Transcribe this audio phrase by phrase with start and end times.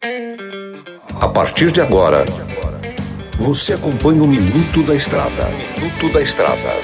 [0.00, 2.24] A partir de agora,
[3.36, 5.48] você acompanha o Minuto da Estrada.
[5.76, 6.80] Minuto da Estrada.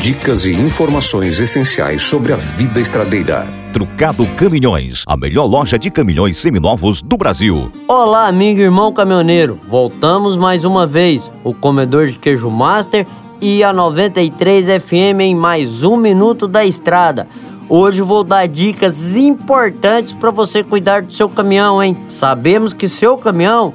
[0.00, 3.46] Dicas e informações essenciais sobre a vida estradeira.
[3.74, 7.70] Trucado Caminhões, a melhor loja de caminhões seminovos do Brasil.
[7.86, 9.60] Olá, amigo e irmão caminhoneiro.
[9.68, 11.30] Voltamos mais uma vez.
[11.44, 13.06] O comedor de queijo master
[13.38, 17.28] e a 93 FM em mais um Minuto da Estrada.
[17.70, 21.94] Hoje vou dar dicas importantes para você cuidar do seu caminhão, hein?
[22.08, 23.74] Sabemos que seu caminhão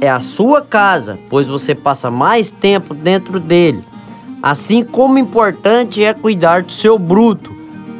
[0.00, 3.82] é a sua casa, pois você passa mais tempo dentro dele.
[4.40, 7.52] Assim como importante é cuidar do seu bruto,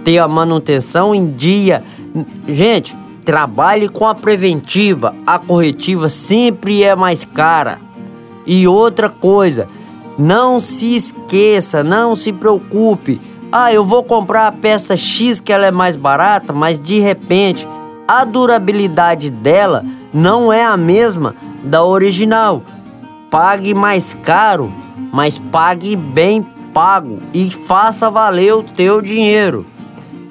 [0.05, 1.83] ter a manutenção em dia.
[2.47, 7.81] Gente, trabalhe com a preventiva, a corretiva sempre é mais cara.
[8.47, 9.69] E outra coisa,
[10.17, 13.21] não se esqueça, não se preocupe
[13.53, 17.69] ah, eu vou comprar a peça X que ela é mais barata, mas de repente
[18.09, 22.63] a durabilidade dela não é a mesma da original.
[23.31, 24.73] Pague mais caro,
[25.13, 29.67] mas pague bem pago e faça valer o teu dinheiro.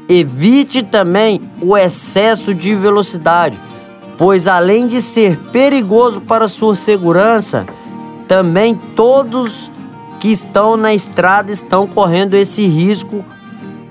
[0.09, 3.59] Evite também o excesso de velocidade,
[4.17, 7.67] pois além de ser perigoso para sua segurança,
[8.27, 9.69] também todos
[10.21, 13.25] que estão na estrada estão correndo esse risco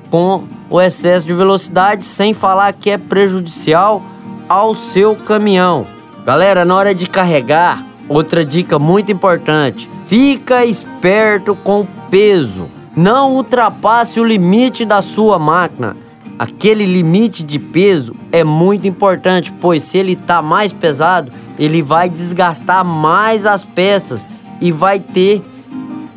[0.08, 4.00] com o excesso de velocidade, sem falar que é prejudicial
[4.48, 5.84] ao seu caminhão.
[6.24, 12.68] Galera, na hora de carregar, outra dica muito importante: fica esperto com o peso.
[12.94, 15.96] Não ultrapasse o limite da sua máquina.
[16.38, 22.08] Aquele limite de peso é muito importante, pois se ele está mais pesado, ele vai
[22.08, 24.28] desgastar mais as peças
[24.60, 25.42] e vai ter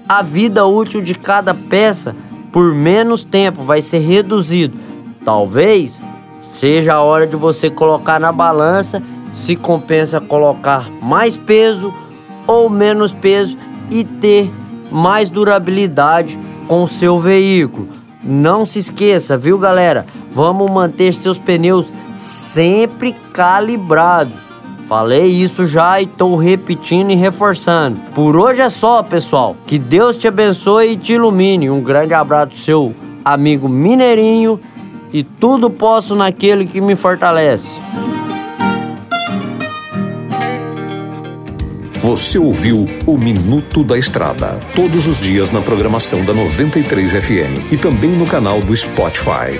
[0.07, 2.15] a vida útil de cada peça
[2.51, 4.77] por menos tempo vai ser reduzido.
[5.25, 6.01] Talvez
[6.39, 9.01] seja a hora de você colocar na balança
[9.33, 11.93] se compensa colocar mais peso
[12.45, 13.57] ou menos peso
[13.89, 14.51] e ter
[14.91, 16.37] mais durabilidade
[16.67, 17.89] com o seu veículo.
[18.23, 20.05] Não se esqueça, viu, galera?
[20.31, 24.42] Vamos manter seus pneus sempre calibrados.
[24.93, 27.97] Falei isso já e tô repetindo e reforçando.
[28.13, 29.55] Por hoje é só, pessoal.
[29.65, 31.67] Que Deus te abençoe e te ilumine.
[31.67, 32.93] Um grande abraço seu
[33.25, 34.59] amigo Mineirinho
[35.11, 37.79] e tudo posso naquele que me fortalece.
[41.99, 47.77] Você ouviu o Minuto da Estrada, todos os dias na programação da 93 FM e
[47.77, 49.59] também no canal do Spotify.